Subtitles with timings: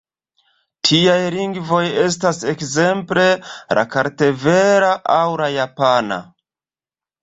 [0.87, 3.29] Tiaj lingvoj estas ekzemple
[3.81, 6.23] la kartvela aŭ la japana.